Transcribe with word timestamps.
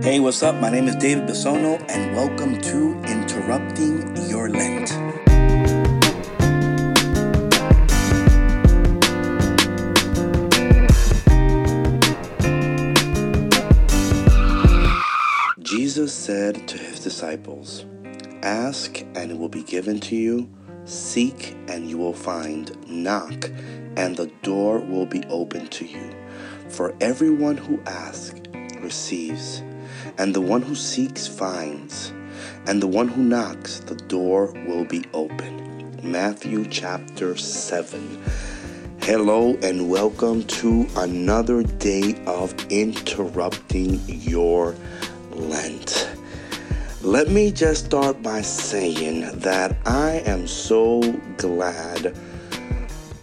Hey, 0.00 0.20
what's 0.20 0.44
up? 0.44 0.54
My 0.54 0.70
name 0.70 0.86
is 0.86 0.94
David 0.94 1.28
Bisono, 1.28 1.84
and 1.88 2.14
welcome 2.14 2.60
to 2.60 2.94
Interrupting 3.02 4.16
Your 4.28 4.48
Lent. 4.48 4.88
Jesus 15.60 16.14
said 16.14 16.68
to 16.68 16.78
his 16.78 17.00
disciples, 17.00 17.84
Ask 18.44 19.00
and 19.16 19.32
it 19.32 19.36
will 19.36 19.48
be 19.48 19.64
given 19.64 19.98
to 20.00 20.14
you, 20.14 20.48
seek 20.84 21.56
and 21.66 21.90
you 21.90 21.98
will 21.98 22.14
find, 22.14 22.76
knock 22.88 23.50
and 23.96 24.16
the 24.16 24.28
door 24.42 24.78
will 24.78 25.06
be 25.06 25.24
opened 25.24 25.72
to 25.72 25.84
you. 25.84 26.14
For 26.68 26.94
everyone 27.00 27.56
who 27.56 27.80
asks 27.84 28.40
receives, 28.80 29.62
and 30.18 30.34
the 30.34 30.40
one 30.40 30.60
who 30.60 30.74
seeks 30.74 31.28
finds, 31.28 32.12
and 32.66 32.82
the 32.82 32.86
one 32.88 33.06
who 33.06 33.22
knocks, 33.22 33.78
the 33.78 33.94
door 33.94 34.52
will 34.66 34.84
be 34.84 35.04
open. 35.14 36.00
Matthew 36.02 36.66
chapter 36.68 37.36
7. 37.36 38.20
Hello 39.00 39.56
and 39.62 39.88
welcome 39.88 40.42
to 40.44 40.88
another 40.96 41.62
day 41.62 42.20
of 42.26 42.52
interrupting 42.68 44.00
your 44.08 44.74
Lent. 45.30 46.10
Let 47.00 47.28
me 47.28 47.52
just 47.52 47.86
start 47.86 48.20
by 48.20 48.42
saying 48.42 49.38
that 49.38 49.76
I 49.86 50.22
am 50.26 50.48
so 50.48 51.00
glad 51.36 52.18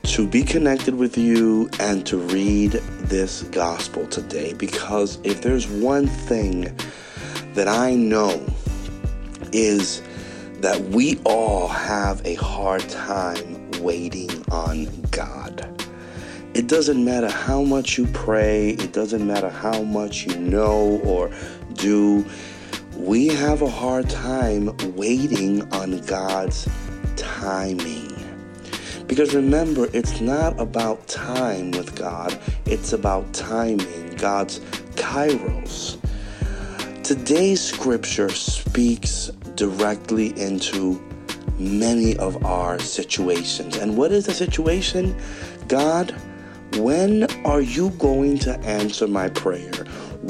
to 0.06 0.28
be 0.28 0.44
connected 0.44 0.94
with 0.94 1.18
you 1.18 1.68
and 1.80 2.06
to 2.06 2.18
read 2.18 2.74
this 3.02 3.42
gospel 3.44 4.06
today 4.08 4.54
because 4.54 5.18
if 5.24 5.42
there's 5.42 5.68
one 5.68 6.06
thing 6.06 6.78
that 7.56 7.68
I 7.68 7.96
know 7.96 8.46
is 9.52 10.04
that 10.62 10.80
we 10.90 11.20
all 11.26 11.68
have 11.68 12.24
a 12.24 12.36
hard 12.36 12.88
time 12.88 13.72
waiting 13.82 14.30
on 14.52 14.86
God. 15.10 15.68
It 16.54 16.68
doesn't 16.68 17.04
matter 17.04 17.30
how 17.30 17.64
much 17.64 17.98
you 17.98 18.06
pray, 18.08 18.70
it 18.70 18.94
doesn't 18.94 19.26
matter 19.26 19.50
how 19.50 19.82
much 19.82 20.28
you 20.28 20.38
know 20.38 21.02
or 21.04 21.32
do. 21.74 22.24
We 22.96 23.28
have 23.28 23.64
a 23.64 23.70
hard 23.70 24.10
time 24.10 24.70
waiting 24.96 25.62
on 25.74 25.98
God's 26.02 26.70
timing. 27.16 28.05
Because 29.08 29.36
remember, 29.36 29.88
it's 29.94 30.20
not 30.20 30.60
about 30.60 31.08
time 31.08 31.72
with 31.72 31.96
God, 31.96 32.38
it's 32.66 32.94
about 32.94 33.32
timing, 33.34 34.16
God's 34.16 34.60
kairos. 34.96 35.98
Today's 37.04 37.62
scripture 37.62 38.30
speaks 38.30 39.28
directly 39.56 40.38
into 40.40 41.00
many 41.60 42.18
of 42.18 42.44
our 42.46 42.80
situations. 42.80 43.78
And 43.78 43.96
what 43.96 44.12
is 44.12 44.26
the 44.26 44.34
situation? 44.34 45.16
God, 45.68 46.16
when 46.78 47.26
are 47.46 47.62
you 47.62 47.92
going 47.92 48.40
to 48.40 48.58
answer 48.62 49.08
my 49.08 49.30
prayer? 49.30 49.72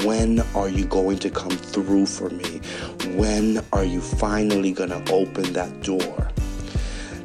When 0.04 0.40
are 0.54 0.68
you 0.68 0.84
going 0.84 1.18
to 1.20 1.30
come 1.30 1.50
through 1.50 2.06
for 2.06 2.28
me? 2.28 2.60
When 3.16 3.64
are 3.72 3.84
you 3.84 4.00
finally 4.00 4.72
going 4.72 4.90
to 4.90 5.12
open 5.12 5.54
that 5.54 5.82
door? 5.82 6.28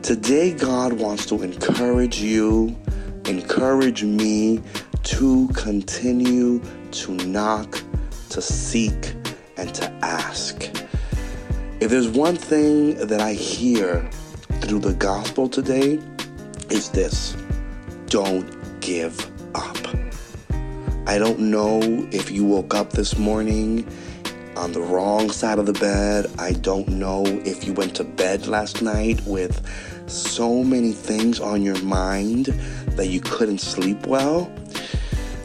Today, 0.04 0.52
God 0.52 0.94
wants 0.94 1.28
to 1.28 1.44
encourage 1.44 2.20
you, 2.20 2.76
encourage 3.26 4.04
me 4.04 4.60
to 5.04 5.48
continue 5.50 6.60
to 6.92 7.12
knock, 7.28 7.80
to 8.30 8.42
seek, 8.42 9.14
and 9.58 9.74
to 9.76 9.88
ask. 10.02 10.64
If 11.80 11.92
there's 11.92 12.08
one 12.08 12.36
thing 12.36 12.96
that 12.96 13.22
I 13.22 13.34
hear 13.34 14.02
through 14.62 14.80
the 14.80 14.96
gospel 14.96 15.48
today, 15.48 16.00
is 16.72 16.90
this 16.90 17.38
don't 18.08 18.50
give 18.82 19.16
up. 19.54 19.78
I 21.06 21.20
don't 21.20 21.40
know 21.40 21.80
if 22.12 22.32
you 22.32 22.44
woke 22.44 22.74
up 22.74 22.94
this 22.94 23.20
morning 23.20 23.88
on 24.56 24.72
the 24.72 24.82
wrong 24.82 25.32
side 25.32 25.60
of 25.60 25.66
the 25.66 25.74
bed. 25.74 26.28
I 26.38 26.54
don't 26.54 26.88
know 26.88 27.24
if 27.26 27.66
you 27.66 27.74
went 27.74 27.96
to 27.96 28.04
bed 28.04 28.48
last 28.48 28.82
night 28.82 29.22
with 29.26 29.62
so 30.10 30.64
many 30.64 30.92
things 30.92 31.40
on 31.40 31.62
your 31.62 31.82
mind 31.82 32.48
that 32.98 33.08
you 33.08 33.22
couldn't 33.22 33.60
sleep 33.60 34.06
well, 34.08 34.52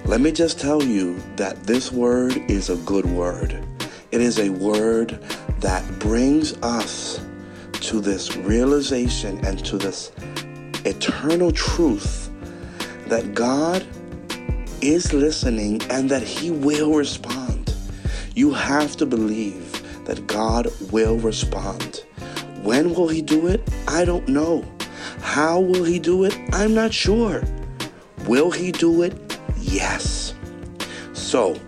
let 0.05 0.21
me 0.21 0.33
just 0.33 0.61
tell 0.61 0.83
you 0.83 1.19
that 1.37 1.65
this 1.65 1.91
word 1.91 2.37
is 2.51 2.71
a 2.71 2.77
good 2.77 3.07
word. 3.07 3.67
It 4.13 4.21
is 4.21 4.39
a 4.39 4.51
word 4.51 5.21
that 5.61 5.99
brings 5.99 6.55
us 6.63 7.21
to 7.73 8.01
this 8.01 8.37
realization 8.37 9.45
and 9.45 9.65
to 9.65 9.79
this 9.79 10.13
eternal 10.85 11.51
truth 11.53 12.31
that 13.07 13.35
God 13.35 13.87
is 14.81 15.13
listening 15.13 15.83
and 15.91 16.09
that 16.11 16.23
He 16.23 16.51
will 16.51 16.95
respond. 16.95 17.56
You 18.37 18.53
have 18.53 18.99
to 18.99 19.07
believe 19.07 20.05
that 20.05 20.27
God 20.27 20.69
will 20.93 21.17
respond. 21.17 22.05
When 22.61 22.93
will 22.93 23.09
he 23.09 23.23
do 23.23 23.47
it? 23.47 23.67
I 23.89 24.05
don't 24.05 24.29
know. 24.29 24.63
How 25.23 25.59
will 25.59 25.85
he 25.85 25.99
do 25.99 26.25
it? 26.25 26.39
I'm 26.53 26.75
not 26.75 26.93
sure. 26.93 27.43
Will 28.27 28.51
he 28.51 28.73
do 28.73 29.01
it? 29.01 29.39
Yes. 29.57 30.35
So, 31.15 31.59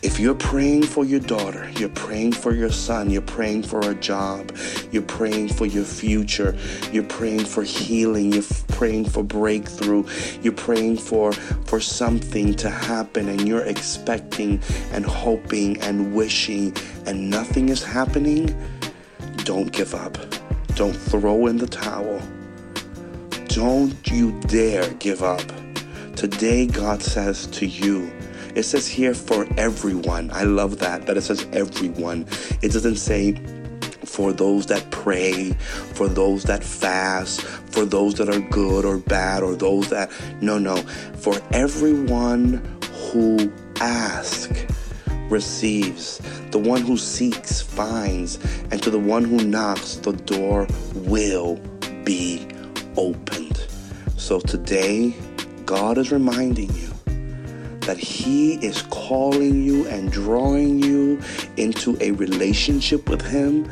if 0.00 0.18
you're 0.18 0.34
praying 0.34 0.84
for 0.84 1.04
your 1.04 1.20
daughter, 1.20 1.70
you're 1.78 1.88
praying 1.88 2.32
for 2.32 2.52
your 2.52 2.70
son, 2.70 3.10
you're 3.10 3.22
praying 3.22 3.64
for 3.64 3.80
a 3.80 3.94
job, 3.94 4.56
you're 4.92 5.02
praying 5.02 5.48
for 5.48 5.66
your 5.66 5.84
future, 5.84 6.56
you're 6.92 7.04
praying 7.04 7.44
for 7.44 7.62
healing, 7.62 8.32
you're 8.32 8.44
praying 8.68 9.04
for 9.04 9.24
breakthrough, 9.24 10.04
you're 10.40 10.52
praying 10.52 10.98
for 10.98 11.32
for 11.78 11.82
something 11.82 12.54
to 12.54 12.68
happen 12.68 13.28
and 13.28 13.46
you're 13.46 13.64
expecting 13.64 14.60
and 14.90 15.06
hoping 15.06 15.80
and 15.80 16.12
wishing 16.12 16.76
and 17.06 17.30
nothing 17.30 17.68
is 17.68 17.84
happening, 17.84 18.52
don't 19.44 19.70
give 19.70 19.94
up. 19.94 20.18
Don't 20.74 20.92
throw 20.92 21.46
in 21.46 21.56
the 21.56 21.68
towel. 21.68 22.20
Don't 23.46 23.94
you 24.10 24.32
dare 24.48 24.92
give 24.94 25.22
up. 25.22 25.46
Today, 26.16 26.66
God 26.66 27.00
says 27.00 27.46
to 27.58 27.64
you, 27.64 28.10
it 28.56 28.64
says 28.64 28.88
here 28.88 29.14
for 29.14 29.46
everyone. 29.56 30.32
I 30.32 30.42
love 30.42 30.80
that, 30.80 31.06
that 31.06 31.16
it 31.16 31.22
says 31.22 31.46
everyone. 31.52 32.26
It 32.60 32.72
doesn't 32.72 32.96
say 32.96 33.40
for 34.08 34.32
those 34.32 34.66
that 34.66 34.90
pray, 34.90 35.52
for 35.94 36.08
those 36.08 36.44
that 36.44 36.64
fast, 36.64 37.42
for 37.42 37.84
those 37.84 38.14
that 38.14 38.28
are 38.28 38.40
good 38.40 38.84
or 38.84 38.98
bad, 38.98 39.42
or 39.42 39.54
those 39.54 39.90
that, 39.90 40.10
no, 40.40 40.58
no, 40.58 40.76
for 41.18 41.34
everyone 41.52 42.62
who 43.12 43.52
asks 43.80 44.64
receives, 45.28 46.20
the 46.50 46.58
one 46.58 46.80
who 46.80 46.96
seeks 46.96 47.60
finds, 47.60 48.36
and 48.70 48.82
to 48.82 48.90
the 48.90 48.98
one 48.98 49.24
who 49.24 49.44
knocks, 49.44 49.96
the 49.96 50.12
door 50.12 50.66
will 50.94 51.56
be 52.04 52.46
opened. 52.96 53.66
So 54.16 54.40
today, 54.40 55.14
God 55.66 55.98
is 55.98 56.10
reminding 56.10 56.74
you 56.74 56.88
that 57.80 57.98
He 57.98 58.54
is 58.54 58.82
calling 58.82 59.62
you 59.62 59.86
and 59.88 60.10
drawing 60.10 60.82
you 60.82 61.20
into 61.56 61.96
a 62.00 62.10
relationship 62.12 63.08
with 63.08 63.22
Him. 63.22 63.70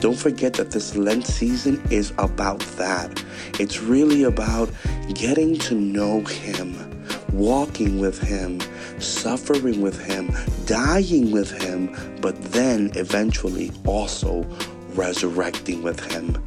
Don't 0.00 0.18
forget 0.18 0.54
that 0.54 0.70
this 0.70 0.94
Lent 0.96 1.26
season 1.26 1.82
is 1.90 2.12
about 2.18 2.60
that. 2.76 3.24
It's 3.58 3.80
really 3.80 4.24
about 4.24 4.70
getting 5.14 5.58
to 5.60 5.74
know 5.74 6.20
Him 6.20 6.96
walking 7.32 7.98
with 7.98 8.20
Him, 8.20 8.60
suffering 8.98 9.82
with 9.82 10.00
Him, 10.04 10.32
dying 10.64 11.30
with 11.30 11.50
Him, 11.50 11.94
but 12.20 12.40
then 12.52 12.90
eventually 12.94 13.70
also 13.84 14.44
resurrecting 14.94 15.82
with 15.82 16.00
Him. 16.12 16.42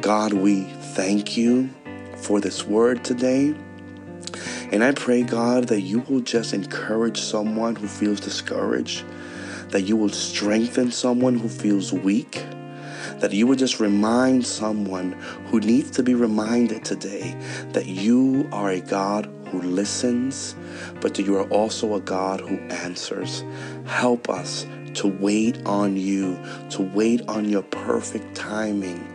God, 0.00 0.32
we 0.32 0.64
thank 0.94 1.36
you 1.36 1.70
for 2.16 2.40
this 2.40 2.64
word 2.64 3.04
today. 3.04 3.54
And 4.72 4.84
I 4.84 4.92
pray, 4.92 5.22
God, 5.22 5.68
that 5.68 5.80
you 5.80 6.00
will 6.08 6.20
just 6.20 6.52
encourage 6.52 7.20
someone 7.20 7.76
who 7.76 7.88
feels 7.88 8.20
discouraged, 8.20 9.04
that 9.70 9.82
you 9.82 9.96
will 9.96 10.08
strengthen 10.08 10.90
someone 10.90 11.36
who 11.36 11.48
feels 11.48 11.92
weak 11.92 12.42
that 13.20 13.32
you 13.32 13.46
would 13.46 13.58
just 13.58 13.80
remind 13.80 14.46
someone 14.46 15.12
who 15.46 15.60
needs 15.60 15.90
to 15.90 16.02
be 16.02 16.14
reminded 16.14 16.84
today 16.84 17.36
that 17.72 17.86
you 17.86 18.48
are 18.50 18.70
a 18.70 18.80
God 18.80 19.26
who 19.48 19.60
listens, 19.60 20.54
but 21.00 21.14
that 21.14 21.26
you 21.26 21.36
are 21.36 21.48
also 21.48 21.94
a 21.94 22.00
God 22.00 22.40
who 22.40 22.56
answers. 22.68 23.44
Help 23.84 24.28
us 24.30 24.66
to 24.94 25.06
wait 25.06 25.64
on 25.66 25.96
you, 25.96 26.38
to 26.70 26.82
wait 26.82 27.20
on 27.28 27.48
your 27.48 27.62
perfect 27.62 28.34
timing. 28.34 29.06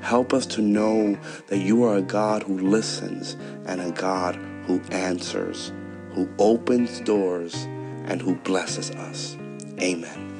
Help 0.00 0.32
us 0.32 0.46
to 0.46 0.62
know 0.62 1.18
that 1.48 1.58
you 1.58 1.84
are 1.84 1.96
a 1.96 2.02
God 2.02 2.42
who 2.42 2.58
listens 2.58 3.36
and 3.66 3.80
a 3.80 3.90
God 3.92 4.36
who 4.66 4.80
answers, 4.90 5.72
who 6.12 6.28
opens 6.38 7.00
doors 7.00 7.64
and 8.06 8.20
who 8.20 8.34
blesses 8.36 8.90
us. 8.92 9.36
Amen. 9.80 10.34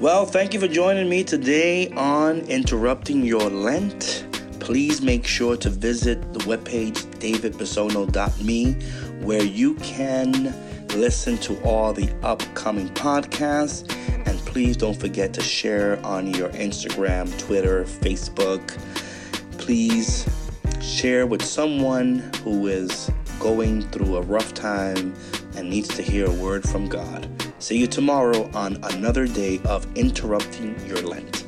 Well, 0.00 0.26
thank 0.26 0.54
you 0.54 0.60
for 0.60 0.68
joining 0.68 1.08
me 1.08 1.24
today 1.24 1.90
on 1.90 2.40
Interrupting 2.42 3.24
Your 3.24 3.50
Lent. 3.50 4.26
Please 4.60 5.02
make 5.02 5.26
sure 5.26 5.56
to 5.56 5.70
visit 5.70 6.32
the 6.32 6.38
webpage 6.40 7.04
davidbisono.me 7.18 8.72
where 9.24 9.42
you 9.42 9.74
can 9.76 10.54
listen 10.96 11.36
to 11.38 11.60
all 11.62 11.92
the 11.92 12.10
upcoming 12.22 12.88
podcasts. 12.90 13.92
And 14.26 14.38
please 14.40 14.76
don't 14.76 14.98
forget 14.98 15.34
to 15.34 15.42
share 15.42 16.04
on 16.04 16.32
your 16.32 16.48
Instagram, 16.50 17.36
Twitter, 17.38 17.84
Facebook. 17.84 18.78
Please 19.58 20.28
share 20.80 21.26
with 21.26 21.44
someone 21.44 22.18
who 22.42 22.66
is 22.68 23.10
going 23.38 23.82
through 23.90 24.16
a 24.16 24.22
rough 24.22 24.54
time 24.54 25.14
and 25.56 25.68
needs 25.68 25.88
to 25.88 26.02
hear 26.02 26.26
a 26.26 26.32
word 26.32 26.68
from 26.68 26.88
God. 26.88 27.28
See 27.60 27.76
you 27.76 27.88
tomorrow 27.88 28.48
on 28.54 28.78
another 28.84 29.26
day 29.26 29.60
of 29.64 29.84
interrupting 29.96 30.78
your 30.86 30.98
Lent. 30.98 31.47